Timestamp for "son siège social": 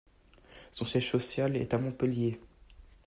0.71-1.55